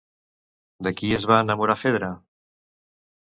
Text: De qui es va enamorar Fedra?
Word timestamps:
De 0.87 0.93
qui 1.01 1.11
es 1.17 1.27
va 1.33 1.37
enamorar 1.45 1.77
Fedra? 1.83 2.11